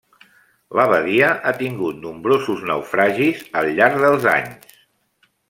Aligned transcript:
La 0.77 0.85
badia 0.91 1.27
ha 1.49 1.53
tingut 1.59 1.99
nombrosos 2.07 2.65
naufragis 2.71 3.45
al 3.63 3.71
llarg 3.77 4.01
dels 4.07 4.27
anys. 4.35 4.77